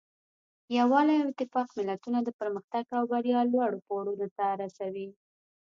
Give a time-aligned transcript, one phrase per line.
[0.77, 5.07] یووالی او اتفاق ملتونه د پرمختګ او بریا لوړو پوړونو ته رسوي.